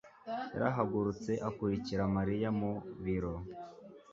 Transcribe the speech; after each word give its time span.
yarahagurutse 0.53 1.31
akurikira 1.49 2.03
Mariya 2.15 2.49
mu 2.59 2.71
biro. 3.03 3.33